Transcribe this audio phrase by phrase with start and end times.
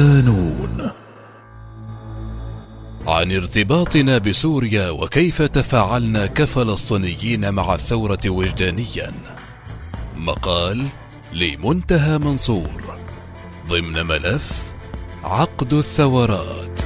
[0.00, 0.90] صدانون
[3.06, 9.12] عن ارتباطنا بسوريا وكيف تفاعلنا كفلسطينيين مع الثورة وجدانيا.
[10.16, 10.86] مقال
[11.32, 12.98] لمنتهى منصور.
[13.68, 14.72] ضمن ملف
[15.24, 16.80] عقد الثورات.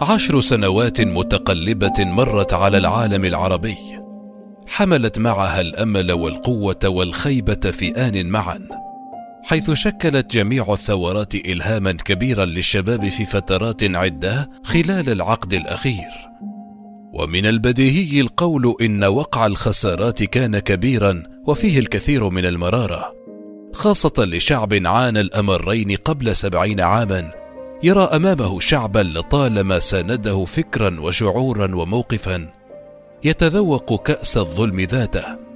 [0.00, 3.78] عشر سنوات متقلبة مرت على العالم العربي.
[4.68, 8.87] حملت معها الأمل والقوة والخيبة في آن معا.
[9.48, 16.10] حيث شكلت جميع الثورات الهاما كبيرا للشباب في فترات عدة خلال العقد الأخير.
[17.12, 23.14] ومن البديهي القول إن وقع الخسارات كان كبيرا وفيه الكثير من المرارة
[23.72, 27.30] خاصة لشعب عانى الأمرين قبل سبعين عاما
[27.82, 32.48] يرى أمامه شعبا لطالما سانده فكرا وشعورا وموقفا
[33.24, 35.47] يتذوق كأس الظلم ذاته.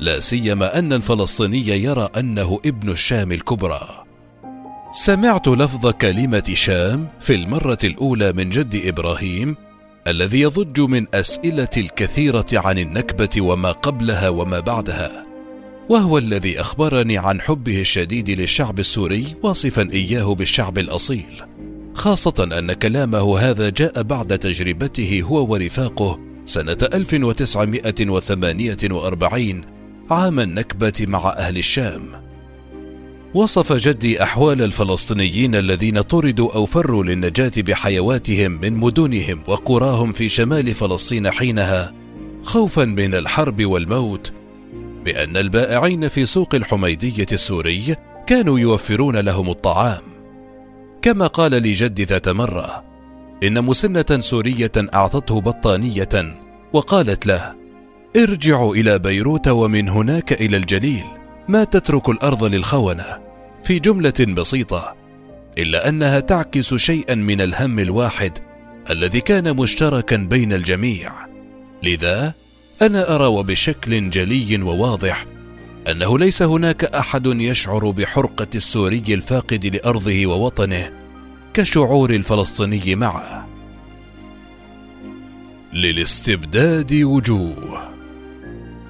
[0.00, 4.04] لا سيما أن الفلسطيني يرى أنه ابن الشام الكبرى.
[4.92, 9.56] سمعت لفظ كلمة شام في المرة الأولى من جد إبراهيم
[10.06, 15.26] الذي يضج من أسئلة الكثيرة عن النكبة وما قبلها وما بعدها
[15.88, 21.42] وهو الذي أخبرني عن حبه الشديد للشعب السوري واصفا إياه بالشعب الأصيل
[21.94, 29.79] خاصة أن كلامه هذا جاء بعد تجربته هو ورفاقه سنة 1948
[30.10, 32.02] عام النكبة مع أهل الشام.
[33.34, 40.74] وصف جدي أحوال الفلسطينيين الذين طردوا أو فروا للنجاة بحيواتهم من مدنهم وقراهم في شمال
[40.74, 41.92] فلسطين حينها
[42.42, 44.32] خوفا من الحرب والموت
[45.04, 50.02] بأن البائعين في سوق الحميدية السوري كانوا يوفرون لهم الطعام.
[51.02, 52.84] كما قال لي جدي ذات مرة:
[53.42, 56.36] إن مسنة سورية أعطته بطانية
[56.72, 57.59] وقالت له:
[58.16, 61.04] ارجعوا إلى بيروت ومن هناك إلى الجليل،
[61.48, 63.18] ما تترك الأرض للخونة،
[63.64, 64.96] في جملة بسيطة،
[65.58, 68.38] إلا أنها تعكس شيئا من الهم الواحد
[68.90, 71.12] الذي كان مشتركا بين الجميع.
[71.82, 72.34] لذا
[72.82, 75.26] أنا أرى وبشكل جلي وواضح
[75.90, 80.90] أنه ليس هناك أحد يشعر بحرقة السوري الفاقد لأرضه ووطنه
[81.54, 83.48] كشعور الفلسطيني معه.
[85.72, 87.89] للاستبداد وجوه.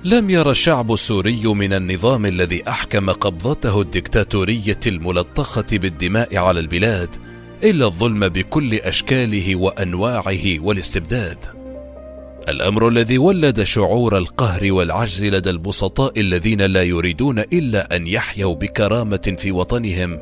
[0.05, 7.17] لم ير الشعب السوري من النظام الذي أحكم قبضته الدكتاتورية الملطخة بالدماء على البلاد
[7.63, 11.45] إلا الظلم بكل أشكاله وأنواعه والاستبداد.
[12.49, 19.35] الأمر الذي ولد شعور القهر والعجز لدى البسطاء الذين لا يريدون إلا أن يحيوا بكرامة
[19.39, 20.19] في وطنهم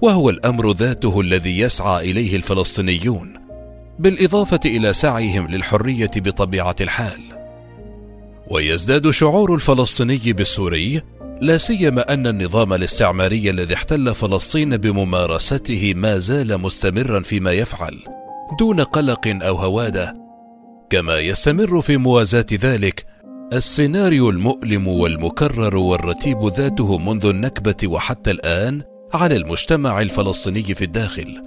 [0.00, 3.34] وهو الأمر ذاته الذي يسعى إليه الفلسطينيون
[3.98, 7.39] بالإضافة إلى سعيهم للحرية بطبيعة الحال.
[8.50, 11.02] ويزداد شعور الفلسطيني بالسوري
[11.40, 17.98] لا سيما أن النظام الاستعماري الذي احتل فلسطين بممارسته ما زال مستمرا فيما يفعل
[18.58, 20.14] دون قلق أو هوادة.
[20.90, 23.06] كما يستمر في موازاة ذلك
[23.52, 28.82] السيناريو المؤلم والمكرر والرتيب ذاته منذ النكبة وحتى الآن
[29.14, 31.42] على المجتمع الفلسطيني في الداخل.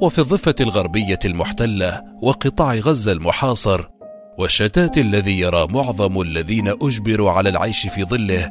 [0.00, 3.91] وفي الضفة الغربية المحتلة وقطاع غزة المحاصر
[4.38, 8.50] والشتات الذي يرى معظم الذين أجبروا على العيش في ظله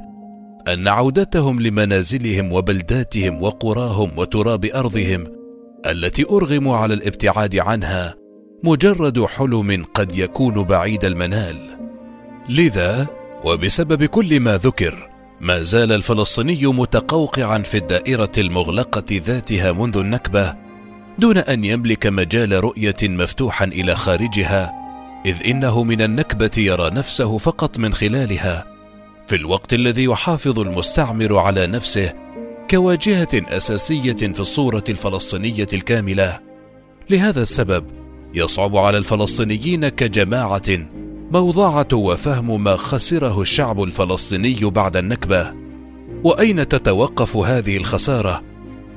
[0.67, 5.23] أن عودتهم لمنازلهم وبلداتهم وقراهم وتراب أرضهم
[5.85, 8.15] التي أرغموا على الابتعاد عنها
[8.63, 11.55] مجرد حلم قد يكون بعيد المنال.
[12.49, 13.07] لذا
[13.43, 15.09] وبسبب كل ما ذكر
[15.41, 20.55] ما زال الفلسطيني متقوقعا في الدائرة المغلقة ذاتها منذ النكبة
[21.19, 24.80] دون أن يملك مجال رؤية مفتوحا إلى خارجها
[25.25, 28.65] إذ إنه من النكبة يرى نفسه فقط من خلالها.
[29.27, 32.13] في الوقت الذي يحافظ المستعمر على نفسه
[32.69, 36.39] كواجهة أساسية في الصورة الفلسطينية الكاملة.
[37.09, 37.85] لهذا السبب
[38.33, 40.87] يصعب على الفلسطينيين كجماعة
[41.31, 45.53] موضعه وفهم ما خسره الشعب الفلسطيني بعد النكبة.
[46.23, 48.50] وأين تتوقف هذه الخسارة؟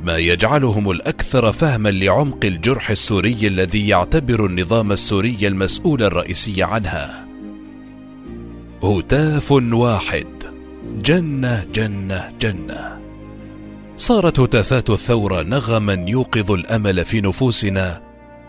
[0.05, 7.27] ما يجعلهم الأكثر فهما لعمق الجرح السوري الذي يعتبر النظام السوري المسؤول الرئيسي عنها.
[8.83, 10.27] هتاف واحد.
[11.03, 13.01] جنة جنة جنة.
[13.97, 18.03] صارت هتافات الثورة نغما يوقظ الأمل في نفوسنا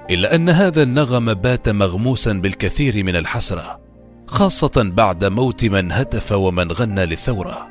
[0.09, 3.79] إلا أن هذا النغم بات مغموسا بالكثير من الحسرة
[4.27, 7.67] خاصة بعد موت من هتف ومن غنى للثورة.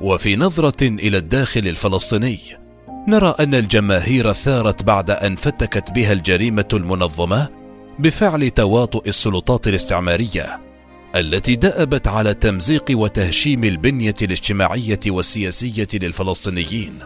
[0.00, 2.63] وفي نظرة إلى الداخل الفلسطيني
[3.08, 7.48] نرى أن الجماهير ثارت بعد أن فتكت بها الجريمة المنظمة
[7.98, 10.60] بفعل تواطؤ السلطات الاستعمارية
[11.16, 16.98] التي دأبت على تمزيق وتهشيم البنية الاجتماعية والسياسية للفلسطينيين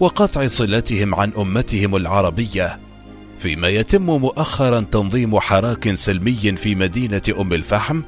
[0.00, 2.80] وقطع صلتهم عن أمتهم العربية
[3.38, 8.02] فيما يتم مؤخرا تنظيم حراك سلمي في مدينة أم الفحم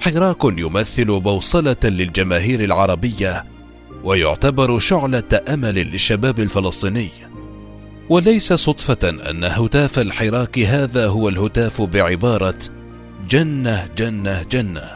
[0.00, 3.53] حراك يمثل بوصلة للجماهير العربية
[4.04, 7.08] ويعتبر شعلة أمل للشباب الفلسطيني.
[8.08, 12.58] وليس صدفة أن هتاف الحراك هذا هو الهتاف بعبارة
[13.28, 14.90] جنة جنة جنة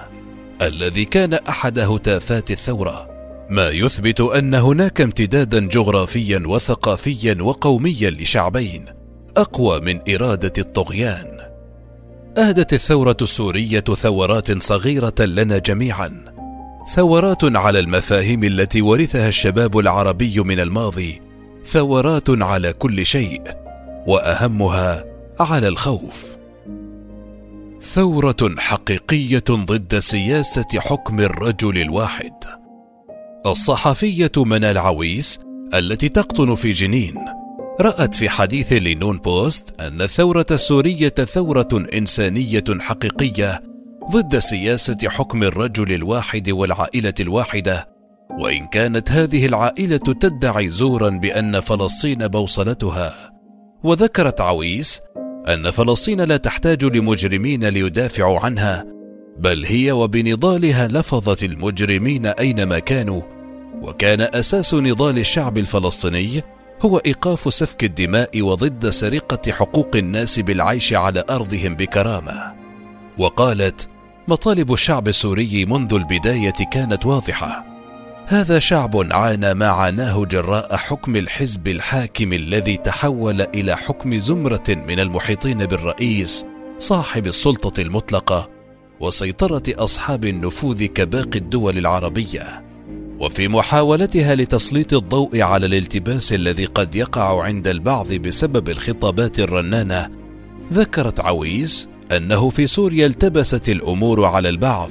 [0.62, 3.08] الذي كان أحد هتافات الثورة.
[3.50, 8.84] ما يثبت أن هناك امتدادا جغرافيا وثقافيا وقوميا لشعبين
[9.36, 11.38] أقوى من إرادة الطغيان.
[12.38, 16.37] أهدت الثورة السورية ثورات صغيرة لنا جميعا.
[16.88, 21.22] ثورات على المفاهيم التي ورثها الشباب العربي من الماضي
[21.64, 23.42] ثورات على كل شيء
[24.06, 25.04] وأهمها
[25.40, 26.36] على الخوف.
[27.80, 32.34] ثورة حقيقية ضد سياسة حكم الرجل الواحد.
[33.46, 35.40] الصحفية منال عويس
[35.74, 37.14] التي تقطن في جنين
[37.80, 43.62] رأت في حديث لنون بوست أن الثورة السورية ثورة إنسانية حقيقية
[44.10, 47.88] ضد سياسة حكم الرجل الواحد والعائلة الواحدة.
[48.40, 53.32] وإن كانت هذه العائلة تدعي زورا بأن فلسطين بوصلتها.
[53.84, 55.00] وذكرت عويس
[55.48, 58.84] أن فلسطين لا تحتاج لمجرمين ليدافعوا عنها
[59.38, 63.22] بل هي وبنضالها لفظت المجرمين أينما كانوا.
[63.82, 66.42] وكان أساس نضال الشعب الفلسطيني
[66.82, 72.54] هو إيقاف سفك الدماء وضد سرقة حقوق الناس بالعيش على أرضهم بكرامة.
[73.18, 73.88] وقالت
[74.28, 77.64] مطالب الشعب السوري منذ البداية كانت واضحة.
[78.26, 85.00] هذا شعب عانى ما عاناه جراء حكم الحزب الحاكم الذي تحول إلى حكم زمرة من
[85.00, 86.46] المحيطين بالرئيس
[86.78, 88.50] صاحب السلطة المطلقة
[89.00, 92.64] وسيطرة أصحاب النفوذ كباقي الدول العربية.
[93.20, 100.10] وفي محاولتها لتسليط الضوء على الالتباس الذي قد يقع عند البعض بسبب الخطابات الرنانة
[100.72, 104.90] ذكرت عويس أنه في سوريا التبست الأمور على البعض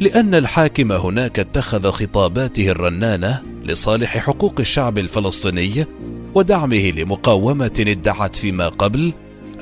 [0.00, 5.86] لأن الحاكم هناك اتخذ خطاباته الرنانة لصالح حقوق الشعب الفلسطيني
[6.34, 9.12] ودعمه لمقاومة ادعت فيما قبل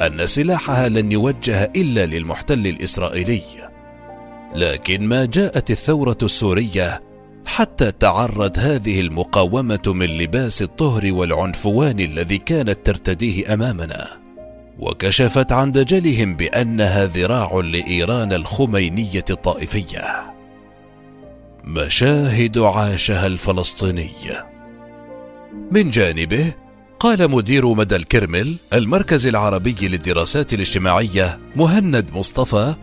[0.01, 3.43] أن سلاحها لن يوجه إلا للمحتل الإسرائيلي.
[4.57, 7.03] لكن ما جاءت الثورة السورية
[7.47, 14.22] حتى تعرت هذه المقاومة من لباس الطهر والعنفوان الذي كانت ترتديه أمامنا.
[14.83, 20.35] وكشفت عن دجلهم بأنها ذراع لإيران الخمينية الطائفية.
[21.65, 24.11] مشاهد عاشها الفلسطيني.
[25.71, 26.55] من جانبه
[27.01, 32.75] قال مدير مدى الكرمل المركز العربي للدراسات الاجتماعية مهند مصطفى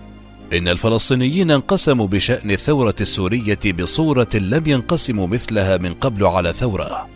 [0.54, 7.08] إن الفلسطينيين انقسموا بشأن الثورة السورية بصورة لم ينقسموا مثلها من قبل على ثورة.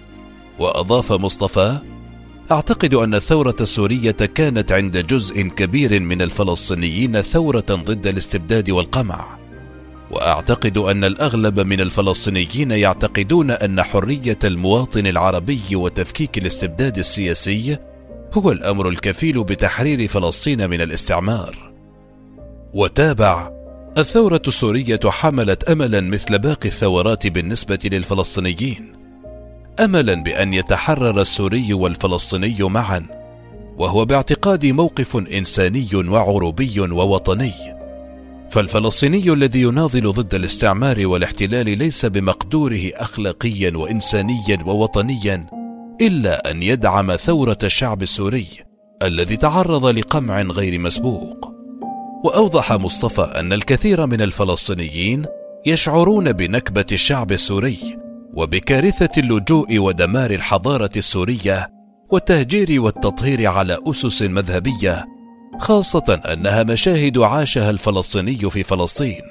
[0.59, 1.92] وأضاف مصطفى
[2.51, 9.37] أعتقد أن الثورة السورية كانت عند جزء كبير من الفلسطينيين ثورة ضد الاستبداد والقمع.
[10.11, 17.77] وأعتقد أن الأغلب من الفلسطينيين يعتقدون أن حرية المواطن العربي وتفكيك الاستبداد السياسي
[18.33, 21.73] هو الأمر الكفيل بتحرير فلسطين من الاستعمار.
[22.73, 23.51] وتابع
[23.97, 29.02] الثورة السورية حملت املا مثل باقي الثورات بالنسبة للفلسطينيين.
[29.79, 33.05] املا بأن يتحرر السوري والفلسطيني معا
[33.77, 37.53] وهو باعتقادي موقف إنساني وعروبي ووطني.
[38.49, 45.47] فالفلسطيني الذي يناضل ضد الاستعمار والاحتلال ليس بمقدوره اخلاقيا وانسانيا ووطنيا
[46.01, 48.47] إلا أن يدعم ثورة الشعب السوري
[49.03, 51.51] الذي تعرض لقمع غير مسبوق.
[52.23, 55.25] وأوضح مصطفى أن الكثير من الفلسطينيين
[55.65, 58.02] يشعرون بنكبة الشعب السوري
[58.33, 61.69] وبكارثة اللجوء ودمار الحضارة السورية
[62.09, 65.05] والتهجير والتطهير على أسس مذهبية
[65.59, 69.23] خاصة أنها مشاهد عاشها الفلسطيني في فلسطين.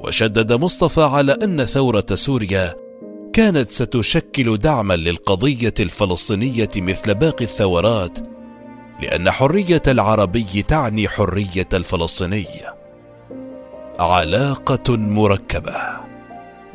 [0.00, 2.74] وشدد مصطفى على أن ثورة سوريا
[3.32, 8.18] كانت ستشكل دعما للقضية الفلسطينية مثل باقي الثورات
[9.02, 12.46] لأن حرية العربي تعني حرية الفلسطيني.
[14.00, 15.74] علاقة مركبة.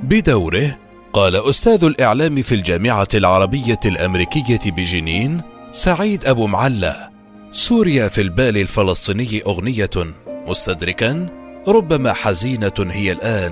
[0.04, 0.85] بدوره
[1.16, 5.42] قال أستاذ الإعلام في الجامعة العربية الأمريكية بجنين
[5.72, 7.10] سعيد أبو معلى
[7.52, 9.90] سوريا في البال الفلسطيني أغنية.
[10.28, 11.30] مستدركا
[11.68, 13.52] ربما حزينة هي الآن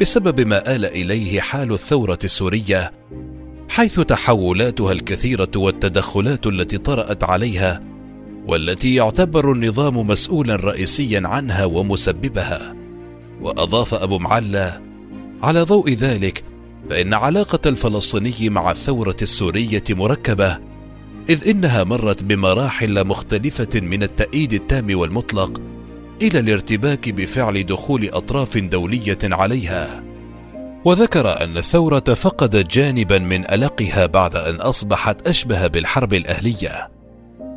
[0.00, 2.92] بسبب ما آل إليه حال الثورة السورية
[3.68, 7.82] حيث تحولاتها الكثيرة والتدخلات التي طرأت عليها
[8.46, 12.76] والتي يعتبر النظام مسؤولا رئيسيا عنها ومسببها.
[13.40, 14.80] وأضاف أبو معلى
[15.42, 16.53] على ضوء ذلك
[16.90, 20.58] فإن علاقة الفلسطيني مع الثورة السورية مركبة
[21.28, 25.60] إذ إنها مرت بمراحل مختلفة من التأييد التام والمطلق
[26.22, 30.04] إلى الارتباك بفعل دخول أطراف دولية عليها.
[30.84, 36.90] وذكر أن الثورة فقدت جانبا من القها بعد أن أصبحت أشبه بالحرب الأهلية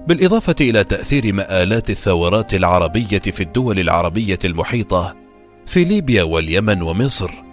[0.07, 5.15] بالإضافة إلى تأثير مآلات الثورات العربية في الدول العربية المحيطة
[5.65, 7.46] في ليبيا واليمن ومصر.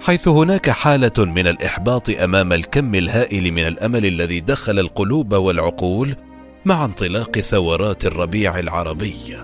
[0.00, 6.16] حيث هناك حالة من الإحباط أمام الكم الهائل من الأمل الذي دخل القلوب والعقول
[6.64, 9.36] مع انطلاق ثورات الربيع العربي.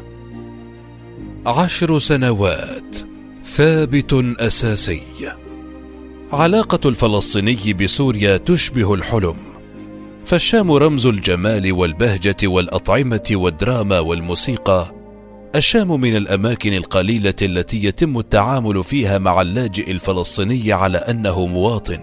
[1.46, 2.96] عشر سنوات
[3.44, 5.02] ثابت أساسي.
[6.32, 9.36] علاقة الفلسطيني بسوريا تشبه الحلم.
[10.26, 14.93] فالشام رمز الجمال والبهجة والأطعمة والدراما والموسيقى
[15.54, 22.00] الشام من الأماكن القليلة التي يتم التعامل فيها مع اللاجئ الفلسطيني على أنه مواطن.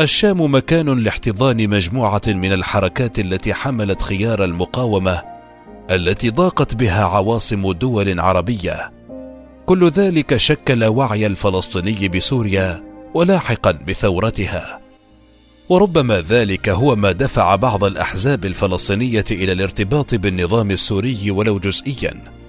[0.00, 5.22] الشام مكان لاحتضان مجموعة من الحركات التي حملت خيار المقاومة
[5.90, 8.92] التي ضاقت بها عواصم دول عربية.
[9.66, 12.82] كل ذلك شكل وعي الفلسطيني بسوريا
[13.14, 14.80] ولاحقا بثورتها.
[15.68, 22.39] وربما ذلك هو ما دفع بعض الأحزاب الفلسطينية إلى الارتباط بالنظام السوري ولو جزئيا.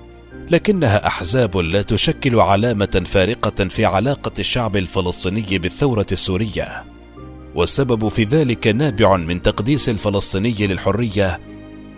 [0.52, 6.84] لكنها أحزاب لا تشكل علامة فارقة في علاقة الشعب الفلسطيني بالثورة السورية.
[7.56, 11.40] والسبب في ذلك نابع من تقديس الفلسطيني للحرية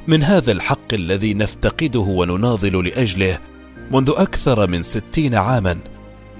[0.07, 3.39] من هذا الحق الذي نفتقده ونناضل لأجله
[3.91, 5.77] منذ أكثر من ستين عاما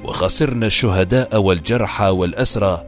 [0.04, 2.84] وخسرنا الشهداء والجرحى والأسرى.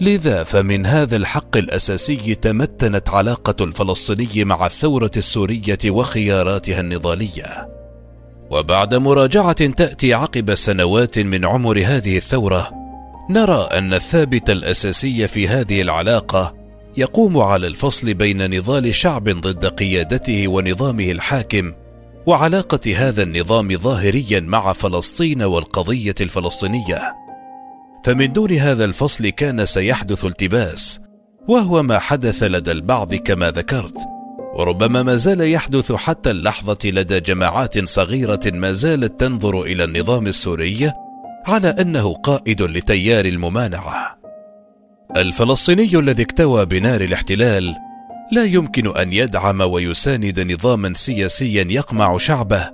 [0.00, 7.81] لذا فمن هذا الحق الأساسي تمتنت علاقة الفلسطيني مع الثورة السورية وخياراتها النضالية.
[8.52, 12.70] وبعد مراجعة تأتي عقب سنوات من عمر هذه الثورة
[13.30, 16.54] نرى أن الثابت الأساسي في هذه العلاقة
[16.96, 21.72] يقوم على الفصل بين نضال شعب ضد قيادته ونظامه الحاكم
[22.26, 27.16] وعلاقة هذا النظام ظاهريا مع فلسطين والقضية الفلسطينية.
[28.04, 31.00] فمن دون هذا الفصل كان سيحدث التباس
[31.48, 33.96] وهو ما حدث لدى البعض كما ذكرت.
[34.54, 40.92] وربما ما زال يحدث حتى اللحظة لدى جماعات صغيرة ما زالت تنظر إلى النظام السوري
[41.46, 44.18] على أنه قائد لتيار الممانعة.
[45.16, 47.74] الفلسطيني الذي اكتوى بنار الاحتلال
[48.32, 52.70] لا يمكن أن يدعم ويساند نظاما سياسيا يقمع شعبه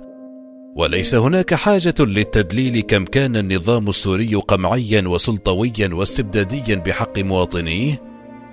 [0.75, 8.08] وليس هناك حاجة للتدليل كم كان النظام السوري قمعيا وسلطويا واستبداديا بحق مواطنيه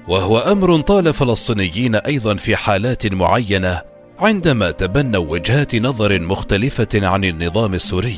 [0.08, 3.82] وهو أمر طال فلسطينيين أيضا في حالات معينة
[4.18, 8.16] عندما تبنوا وجهات نظر مختلفة عن النظام السوري.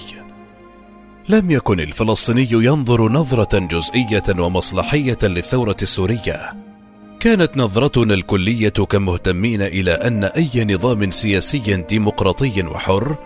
[1.29, 6.55] لم يكن الفلسطيني ينظر نظرة جزئية ومصلحية للثورة السورية.
[7.21, 13.17] كانت نظرتنا الكلية كمهتمين إلى أن أي نظام سياسي ديمقراطي وحر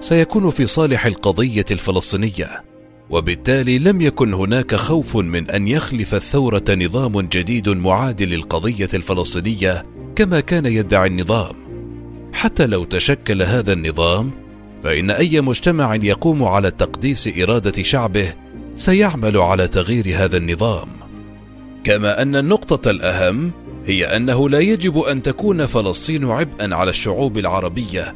[0.00, 2.67] سيكون في صالح القضية الفلسطينية.
[3.10, 9.86] وبالتالي لم يكن هناك خوف من أن يخلف الثورة نظام جديد معادل للقضية الفلسطينية
[10.16, 11.56] كما كان يدعي النظام.
[12.32, 14.30] حتى لو تشكل هذا النظام
[14.84, 18.34] فإن أي مجتمع يقوم على تقديس إرادة شعبه
[18.76, 20.88] سيعمل على تغيير هذا النظام.
[21.84, 23.50] كما أن النقطة الأهم
[23.86, 28.14] هي أنه لا يجب أن تكون فلسطين عبئا على الشعوب العربية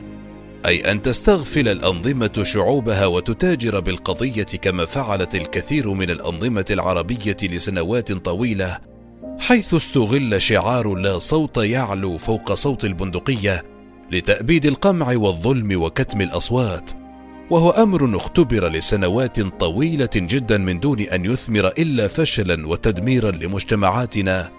[0.67, 8.79] أي أن تستغفل الأنظمة شعوبها وتتاجر بالقضية كما فعلت الكثير من الأنظمة العربية لسنوات طويلة
[9.39, 13.65] حيث استغل شعار لا صوت يعلو فوق صوت البندقية
[14.11, 16.91] لتأبيد القمع والظلم وكتم الأصوات.
[17.51, 24.51] وهو أمر اختبر لسنوات طويلة جدا من دون أن يثمر إلا فشلا وتدميرا لمجتمعاتنا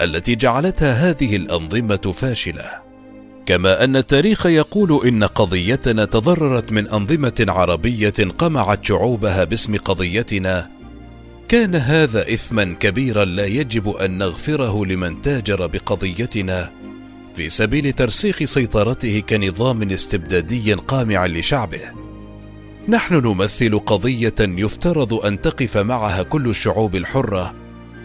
[0.00, 2.81] التي جعلتها هذه الأنظمة فاشلة.
[3.46, 10.70] كما أن التاريخ يقول إن قضيتنا تضررت من أنظمة عربية قمعت شعوبها باسم قضيتنا.
[11.48, 16.72] كان هذا اثما كبيرا لا يجب أن نغفره لمن تاجر بقضيتنا.
[17.34, 21.80] في سبيل ترسيخ سيطرته كنظام استبدادي قامع لشعبه.
[22.88, 27.61] نحن نمثل قضية يفترض أن تقف معها كل الشعوب الحرة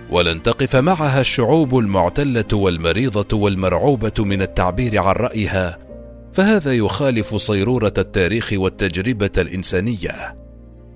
[0.10, 5.78] ولن تقف معها الشعوب المعتلة والمريضة والمرعوبة من التعبير عن رأيها
[6.34, 10.38] فهذا يخالف صيرورة التاريخ والتجربة الإنسانية.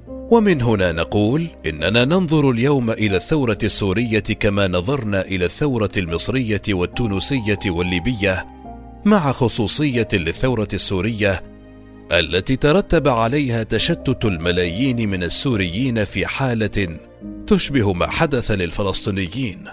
[0.08, 7.60] ومن هنا نقول إننا ننظر اليوم إلى الثورة السورية كما نظرنا إلى الثورة المصرية والتونسية
[7.68, 8.48] والليبية
[9.06, 11.44] مع خصوصية للثورة السورية
[12.12, 16.88] التي ترتب عليها تشتت الملايين من السوريين في حالة
[17.52, 19.66] تشبه ما حدث للفلسطينيين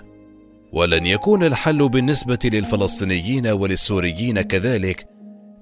[0.72, 5.06] ولن يكون الحل بالنسبة للفلسطينيين وللسوريين كذلك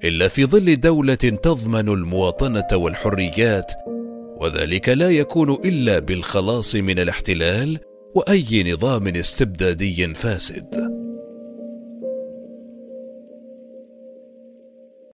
[0.05, 3.73] إلا في ظل دولة تضمن المواطنة والحريات
[4.41, 7.79] وذلك لا يكون إلا بالخلاص من الاحتلال
[8.15, 10.96] وأي نظام استبدادي فاسد.